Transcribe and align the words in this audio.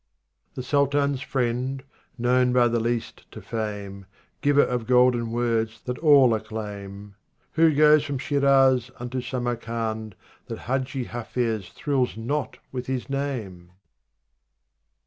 59 0.55 0.55
The 0.55 0.63
Sultan's 0.63 1.21
friend, 1.21 1.83
known 2.17 2.51
by 2.53 2.67
the 2.67 2.79
least 2.79 3.29
to 3.31 3.39
fame, 3.39 4.07
Giver 4.41 4.63
of 4.63 4.87
golden 4.87 5.31
words 5.31 5.79
that 5.81 5.99
all 5.99 6.33
acclaim. 6.33 7.13
Who 7.51 7.71
goes 7.75 8.03
from 8.03 8.17
Shiraz 8.17 8.89
unto 8.97 9.21
Samarcand 9.21 10.15
Tha.t 10.47 10.61
Hadji 10.61 11.05
IJafiz 11.05 11.71
thrills 11.71 12.17
not 12.17 12.57
with 12.71 12.87
his 12.87 13.11
name 13.11 13.73